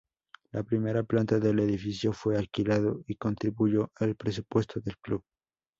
La 0.51 0.63
primera 0.63 1.03
planta 1.03 1.37
del 1.37 1.59
edificio 1.59 2.11
fue 2.11 2.35
alquilado 2.35 3.03
y 3.05 3.17
contribuyó 3.17 3.91
al 3.97 4.15
presupuesto 4.15 4.79
del 4.79 4.97
club. 4.97 5.23